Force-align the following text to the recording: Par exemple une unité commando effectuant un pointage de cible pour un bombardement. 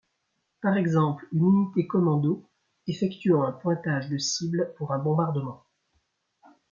Par 0.63 0.77
exemple 0.77 1.27
une 1.31 1.45
unité 1.45 1.85
commando 1.85 2.41
effectuant 2.87 3.43
un 3.43 3.51
pointage 3.51 4.09
de 4.09 4.17
cible 4.17 4.73
pour 4.79 4.93
un 4.93 4.97
bombardement. 4.97 5.63